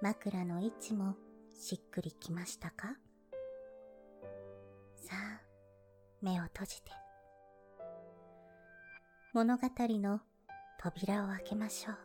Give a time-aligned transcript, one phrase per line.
[0.00, 1.16] 枕の位置も
[1.58, 2.94] しっくりきましたか？
[4.94, 5.40] さあ、
[6.22, 6.92] 目を閉じて。
[9.32, 10.20] 物語の
[10.78, 11.96] 扉を開けましょう。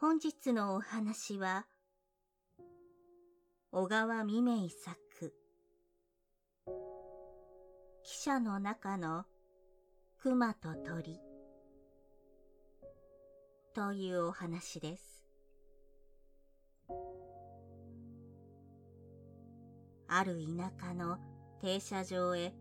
[0.00, 1.66] 本日のお話は、
[3.70, 5.32] 小川未明作、
[8.06, 9.24] 記者の中の
[10.22, 11.18] 熊と鳥
[13.74, 15.24] というお話です。
[20.06, 21.18] ある田舎の
[21.60, 22.54] 停車場へ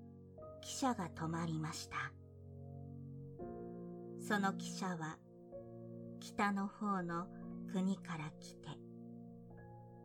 [0.64, 1.98] 汽車が止まりました。
[4.28, 5.20] その汽車は
[6.22, 7.28] 北の方の
[7.72, 8.70] 国から来て、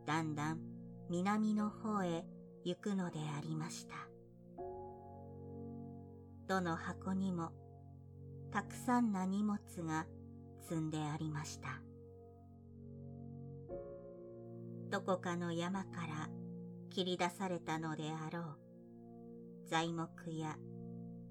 [0.05, 0.59] だんだん
[1.09, 2.23] 南の方へ
[2.63, 4.10] 行くのでありました。
[6.51, 7.53] どの箱にも
[8.51, 9.57] たくさんな荷物
[9.87, 10.05] が
[10.67, 11.81] 積んでありました。
[14.89, 16.27] どこかの山から
[16.89, 19.69] 切り出されたのであろう。
[19.69, 20.57] 材木や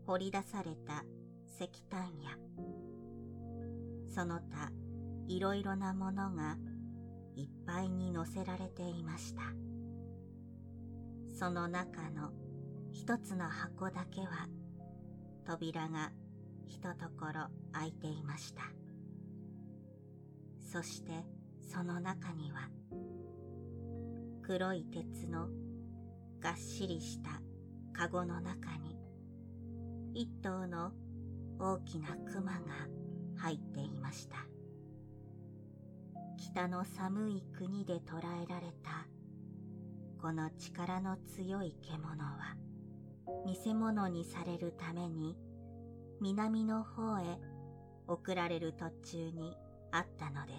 [0.07, 1.05] 掘り出された
[1.55, 2.31] 石炭や。
[4.09, 4.73] その他
[5.29, 6.57] いろいろなものが
[7.37, 9.43] いっぱいに乗せられていました。
[11.39, 12.31] その中の
[12.95, 14.49] 一つの箱だけは
[15.41, 16.13] 扉が
[16.67, 18.63] ひとところ開いていました。
[20.61, 21.13] そして
[21.63, 22.69] その中には
[24.43, 25.49] 黒い鉄の
[26.41, 27.41] がっしりした
[27.93, 28.97] かごの中に
[30.15, 30.93] 一頭の
[31.59, 32.61] 大きな熊が
[33.37, 34.37] 入っていました。
[36.39, 39.07] 北の寒い国で捕らえられた
[40.21, 42.57] この力の強い獣は
[43.47, 45.37] 見物にされるために
[46.21, 47.39] 南の方へ
[48.07, 49.57] 送られる途中に
[49.93, 50.53] あったので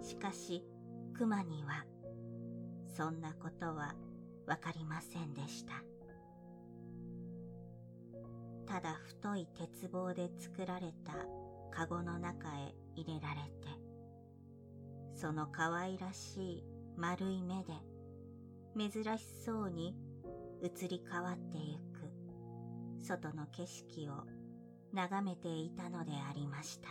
[0.00, 0.64] すしかし
[1.14, 1.84] 熊には
[2.96, 3.94] そんなことは
[4.46, 5.72] わかりませんでした。
[8.66, 11.12] ただ太い鉄棒で作られた
[11.70, 13.68] カゴの中へ入れられて、
[15.14, 16.64] その可愛らしい
[16.96, 17.72] 丸い目で
[18.76, 19.94] 珍しそうに
[20.62, 24.12] 移り変わってゆく外の景色を
[24.94, 26.88] 眺めていたのでありました。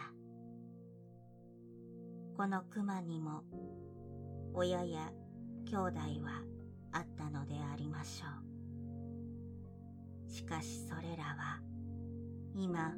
[2.35, 3.43] この熊にも
[4.53, 5.13] 親や
[5.65, 6.43] 兄弟は
[6.91, 8.25] あったのでありましょ
[10.27, 10.29] う。
[10.29, 11.61] しかしそれらは
[12.53, 12.93] 今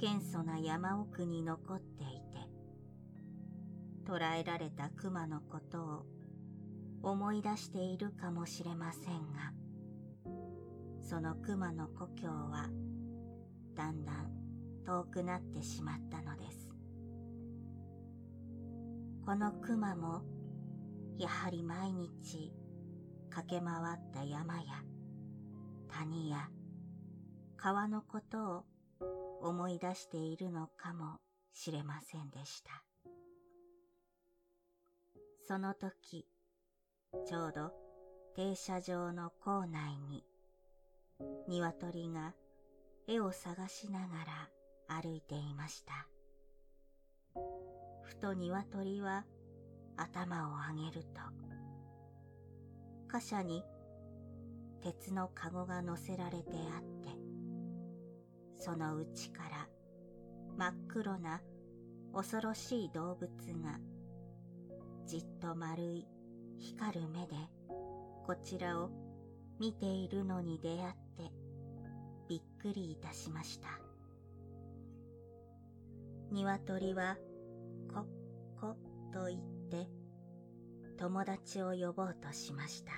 [0.00, 2.48] 謙遜な山奥に残っていて
[4.06, 6.06] 捕らえられた熊のことを
[7.02, 9.52] 思い出しているかもしれませんが
[11.10, 12.68] その熊の故郷は
[13.74, 14.30] だんだん
[14.86, 16.68] 遠くなってしまったのです
[19.26, 20.22] この熊も
[21.18, 22.52] やはり毎日
[23.28, 24.62] 駆け回った山や
[25.88, 26.48] 谷や
[27.56, 28.64] 川のこと
[29.00, 31.18] を思い出しているのかも
[31.52, 32.70] しれませんでした。
[35.46, 36.26] その時、
[37.26, 37.72] ちょうど
[38.36, 40.24] 停車場の構内に
[41.48, 42.34] 鶏が
[43.06, 44.06] 絵を探しなが
[44.88, 46.06] ら歩いていました。
[48.02, 49.24] ふと鶏は
[49.96, 51.20] 頭を上げると、
[53.08, 53.64] 貨車に
[54.82, 57.10] 鉄のかごが乗せられてあって、
[58.58, 59.68] その内から
[60.56, 61.40] 真っ黒な
[62.14, 63.30] 恐ろしい動物
[63.62, 63.78] が
[65.06, 66.06] じっと丸い
[66.58, 67.34] 光る目で
[68.26, 68.90] こちらを
[69.58, 70.99] 見ているのに出会って
[72.30, 73.66] びっくりいたしました。
[76.30, 77.16] 鶏は
[77.92, 78.06] こっ
[78.60, 78.76] こ
[79.12, 79.90] と言って
[80.96, 82.92] 友達を呼ぼうとしました。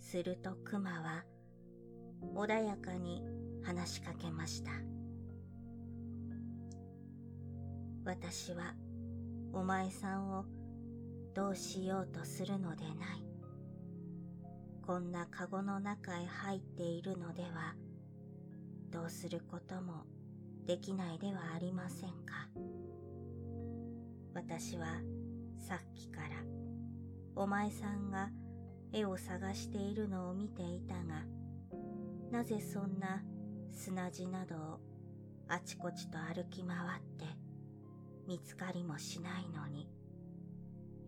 [0.00, 1.24] すると熊は
[2.34, 3.22] 穏やかに
[3.62, 4.70] 話しかけました。
[8.06, 8.72] 私は
[9.52, 10.46] お前さんを
[11.34, 13.31] どうしようとするのでない。
[14.92, 17.74] こんなカゴの中へ入っているのでは
[18.90, 20.04] どうすることも
[20.66, 22.46] できないではありませんか？
[24.34, 25.00] 私は
[25.58, 26.26] さっきから
[27.34, 28.28] お前さんが
[28.92, 31.22] 絵を探しているのを見ていたが、
[32.30, 33.22] なぜそんな
[33.72, 34.80] 砂地などを
[35.48, 37.24] あちこちと歩き回って
[38.28, 39.88] 見つかりもしないのに、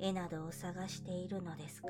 [0.01, 1.89] 絵などを探しているのですか？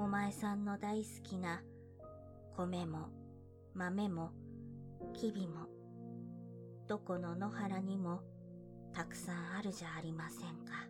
[0.00, 1.60] お前さんの大好きな
[2.56, 3.10] 米も
[3.74, 4.30] 豆も
[5.12, 5.66] きびも
[6.88, 8.22] どこの野原にも
[8.94, 10.88] たくさんあるじゃありませんか。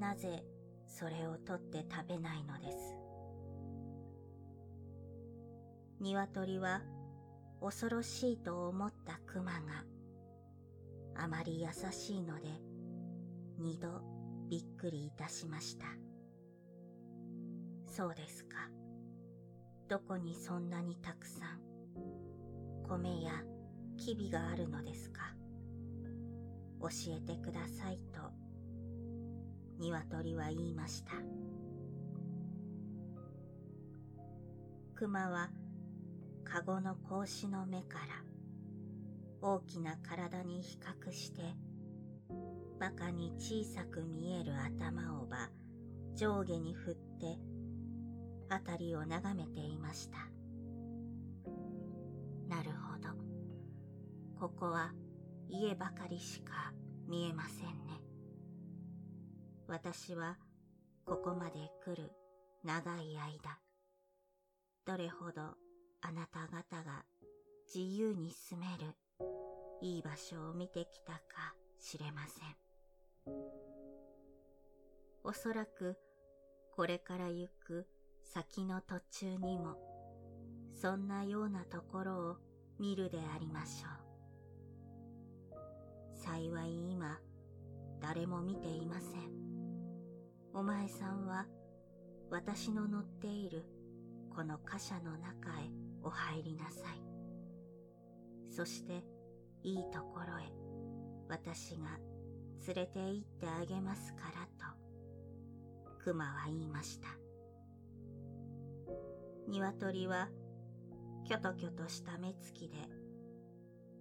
[0.00, 0.44] なぜ
[0.88, 2.96] それを取って食べないのです。
[6.00, 6.82] 鶏は
[7.60, 9.60] 恐ろしいと思った熊が
[11.14, 12.48] あまり優しいので
[13.60, 14.02] 二度
[14.50, 16.01] びっくりいたしました。
[17.94, 18.56] そうですか。
[19.86, 21.60] どこにそんなにたくさん
[22.88, 23.32] 米や
[23.98, 25.20] きびがあるのですか
[26.80, 28.20] 教えてくださいと
[29.78, 31.12] 鶏は言いました。
[34.94, 35.50] 熊は
[36.44, 38.24] かごの格子の目から
[39.42, 41.42] 大きな体に比較して
[42.78, 45.50] 馬鹿に小さく見える頭をば
[46.14, 47.51] 上下に振って
[48.52, 50.18] 辺りを眺めていました。
[52.48, 53.08] なるほど。
[54.38, 54.92] ここは
[55.48, 56.72] 家ばかりしか
[57.08, 57.72] 見えませんね。
[59.68, 60.36] 私は
[61.06, 61.52] ここまで
[61.84, 62.12] 来る
[62.64, 63.58] 長い間、
[64.86, 65.42] どれほど
[66.02, 67.04] あなた方が
[67.74, 68.94] 自由に住める
[69.80, 72.56] いい場所を見てきたか知れません。
[75.24, 75.96] おそらく
[76.74, 77.86] これから行く
[78.34, 79.76] 先の途中にも
[80.72, 82.36] そんなようなところを
[82.78, 83.88] 見るでありましょ
[85.54, 86.16] う。
[86.16, 87.18] 幸い今
[88.00, 89.30] 誰も見ていません。
[90.54, 91.44] お前さんは
[92.30, 93.66] 私の乗っている
[94.34, 95.70] この貨車の中へ
[96.02, 97.02] お入りなさい。
[98.50, 99.04] そして
[99.62, 100.50] いいところへ
[101.28, 101.98] 私が
[102.66, 104.74] 連れて行ってあげますからと
[106.02, 107.21] 熊は言いました。
[109.52, 110.30] 鶏は
[111.26, 112.76] キョトキョトした目つきで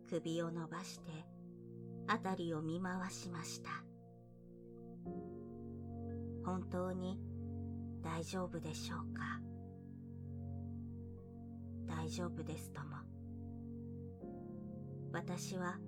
[0.09, 1.11] 首を伸ばして
[2.07, 3.69] 辺りを見回しました。
[6.45, 7.19] 本当に
[8.01, 9.41] 大丈夫でしょうか？
[11.85, 12.95] 大丈夫ですとも。
[15.11, 15.79] 私は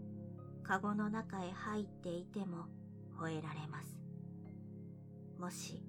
[0.61, 2.67] カゴの中へ入っていても
[3.17, 3.97] 吠えられます。
[5.39, 5.81] もし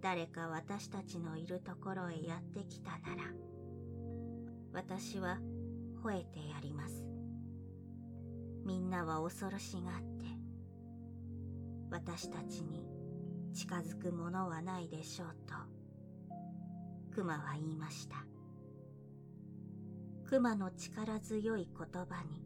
[0.00, 3.24] 誰か私たちのいるところへやってきたなら、
[4.72, 5.38] 私は
[6.04, 7.04] 吠えてやります。
[8.64, 10.26] みんなは恐ろしがって、
[11.90, 12.86] 私たちに
[13.54, 15.54] 近づくものはないでしょうと、
[17.14, 18.16] 熊は言いました。
[20.26, 22.44] 熊の力強い言葉に、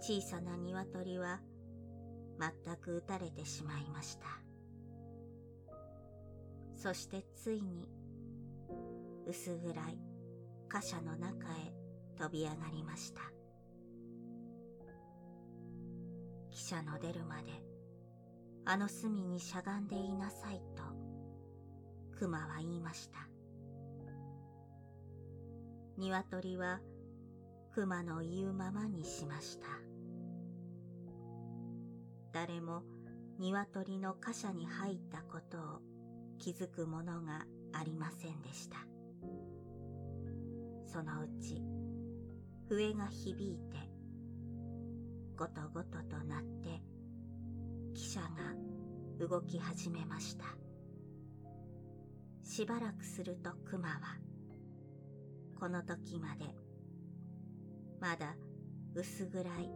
[0.00, 1.40] 小さな鶏は
[2.38, 4.43] 全く撃たれてしまいました。
[6.84, 7.88] そしてついに
[9.26, 9.98] 薄暗い
[10.68, 11.72] 貨車の中へ
[12.18, 13.22] 飛び上がりました。
[16.52, 17.52] 汽車の出るまで
[18.66, 20.82] あの隅にしゃがんでいなさいと
[22.18, 23.20] 熊は言いました。
[25.96, 26.80] 鶏は
[27.74, 29.68] 熊の言うままにしました。
[32.34, 32.82] 誰も
[33.38, 35.93] 鶏の貨車に入ったことを
[36.44, 38.76] 気づくものがありませんでした。
[40.84, 41.62] そのうち
[42.68, 43.78] 笛が響いて
[45.38, 46.82] ごとごととなって
[47.94, 50.44] 汽車が動き始めました。
[52.42, 54.00] しばらくすると熊は
[55.58, 56.44] この時まで
[58.02, 58.36] まだ
[58.94, 59.70] 薄暗い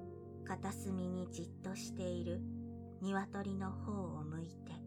[0.46, 2.42] 片隅にじっとしている
[3.00, 4.77] 鶏の方を向いて、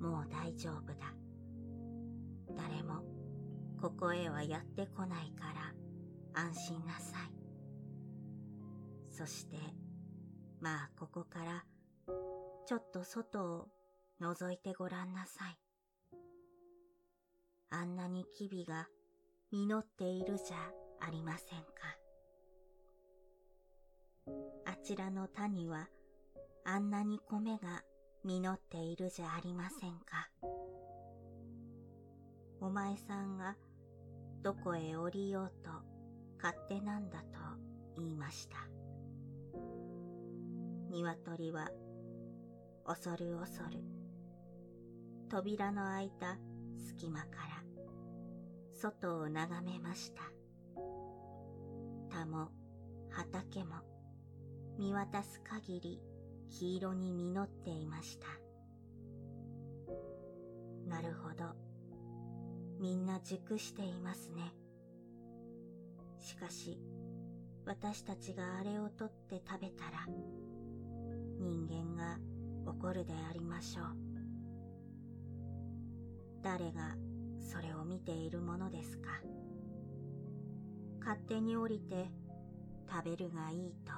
[0.00, 1.14] もう大丈夫だ。
[2.56, 3.02] 誰も
[3.80, 5.44] ここへはやってこないか
[6.34, 7.32] ら安心なさい。
[9.10, 9.56] そして、
[10.60, 11.64] まあここから
[12.66, 13.68] ちょっと外を
[14.20, 15.58] 覗いてごらんなさい。
[17.70, 18.88] あんなにキビが
[19.52, 20.56] 実っているじゃ
[21.06, 21.66] ありませんか。
[24.66, 25.88] あちらの田には
[26.64, 27.82] あんなに米が
[28.24, 30.28] 実っているじゃありませんか。
[32.60, 33.56] お前さんが
[34.42, 35.70] どこへ降りようと
[36.42, 37.26] 勝手なんだと
[37.96, 38.56] 言いました。
[40.90, 41.70] 鶏は
[42.84, 43.78] 恐る恐る
[45.30, 46.36] 扉の開いた
[46.76, 47.62] 隙間から
[48.72, 50.22] 外を眺めました。
[52.10, 52.48] 田も
[53.10, 53.76] 畑も
[54.78, 56.02] 見渡す限り
[56.50, 58.26] 黄色に実っていました。
[60.88, 61.54] なるほど。
[62.80, 64.54] みんな熟していますね。
[66.18, 66.78] しかし、
[67.64, 70.06] 私たちがあれを取って食べたら、
[71.38, 72.18] 人間が
[72.66, 73.86] 怒るでありましょう。
[76.42, 76.96] 誰が
[77.38, 79.08] それを見ているものですか。
[81.00, 82.10] 勝手に降りて
[82.90, 83.92] 食べるがいいと、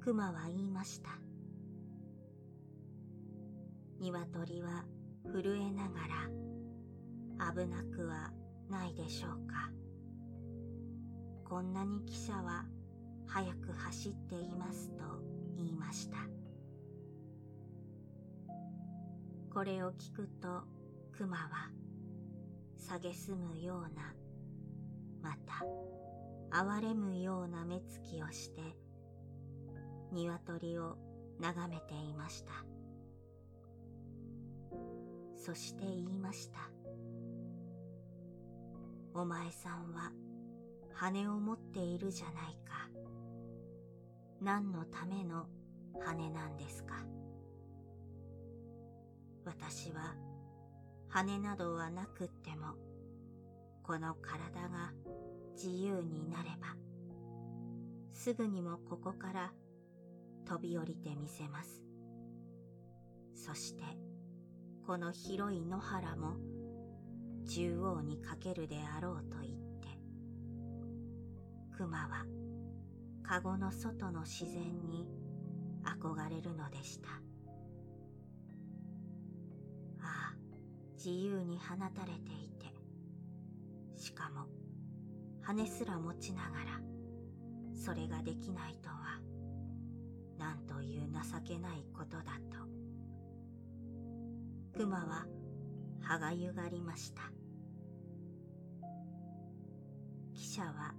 [0.00, 1.23] 熊は言いました。
[4.10, 4.84] 鶏は
[5.32, 6.00] 震えなが
[7.46, 8.32] ら危なくは
[8.68, 9.70] ないでしょうか。
[11.48, 12.66] こんなに汽車は
[13.26, 15.04] 早く走っていますと
[15.56, 16.18] 言いました。
[19.52, 20.64] これを聞くと
[21.16, 21.70] 熊は
[22.78, 24.14] 蔑むような、
[25.22, 25.64] また
[26.50, 28.60] 哀れむような目つきをして、
[30.12, 30.98] 鶏を
[31.40, 32.73] 眺めていました。
[35.44, 36.70] そして言いました。
[39.12, 40.10] お前さんは
[40.94, 42.34] 羽を持っているじゃない
[42.64, 42.88] か。
[44.40, 45.44] 何のための
[46.00, 46.94] 羽なんですか？
[49.44, 50.14] 私は
[51.08, 52.74] 羽などはなくっても、
[53.82, 54.92] この体が
[55.56, 56.74] 自由になれば、
[58.14, 59.52] すぐにもここから
[60.46, 61.82] 飛び降りてみせます。
[63.34, 63.82] そして、
[64.86, 66.36] この広い野原も
[67.46, 69.88] 縦横にかけるであろうと言って、
[71.74, 72.26] 熊は
[73.22, 75.08] カゴの外の自然に
[75.84, 77.08] 憧れるのでした。
[80.02, 80.36] ああ、
[80.96, 82.66] 自由に放たれていて、
[83.96, 84.46] しかも
[85.40, 86.80] 羽すら持ちながら、
[87.74, 89.18] それができないとは、
[90.38, 92.83] なんという情けないことだと。
[94.76, 95.24] 熊は
[96.00, 97.22] 歯がゆがりました。
[100.34, 100.94] 汽車は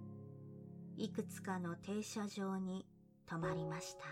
[0.96, 2.86] いくつかの停車場に
[3.30, 4.06] 止まりました。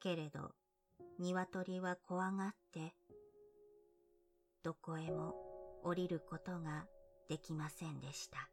[0.00, 0.52] けれど、
[1.18, 2.94] 鶏は怖がって、
[4.62, 5.34] どこへも
[5.84, 6.86] 降りることが
[7.28, 8.48] できませんでした。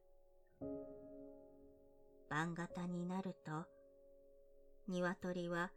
[2.29, 3.65] 晩型になると、
[4.89, 5.71] 鶏は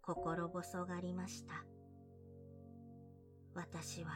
[0.00, 1.73] 心細がりました。
[3.54, 4.10] 私は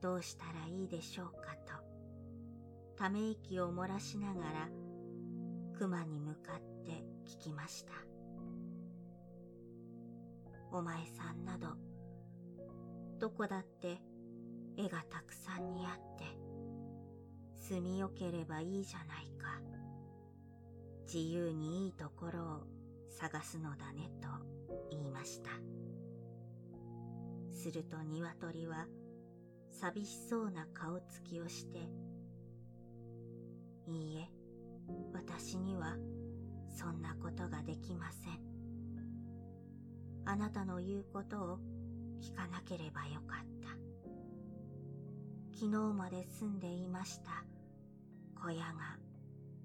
[0.00, 1.72] どうしたらいいでしょうかと、
[2.96, 4.68] ため息を漏らしながら、
[5.78, 7.92] 熊に向かって聞きました。
[10.70, 11.68] お前さんなど、
[13.18, 13.98] どこだって
[14.76, 16.24] 絵がたくさんにあって、
[17.56, 19.60] 住みよければいいじゃないか。
[21.12, 22.66] 自由にいいところを
[23.10, 24.28] 探すのだねと
[24.90, 25.50] 言いました。
[27.52, 28.86] すると鶏は
[29.70, 31.78] 寂しそうな顔つきをして、
[33.86, 34.28] いいえ、
[35.12, 35.96] 私には
[36.68, 38.40] そんなことができません。
[40.24, 41.58] あなたの言うことを
[42.20, 43.68] 聞かなければよかった。
[45.58, 47.44] 昨日まで住んでいました
[48.40, 48.98] 小屋が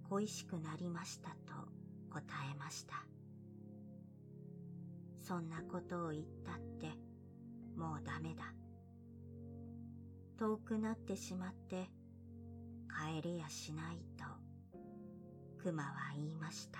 [0.10, 1.36] 恋しくなりましたと
[2.12, 2.96] 答えました。
[5.22, 7.07] そんなことを言ったって
[7.78, 8.44] もうダメだ。
[10.40, 11.90] 遠くなってしまって
[12.90, 14.24] 帰りやしないと
[15.64, 16.80] 熊は言いました。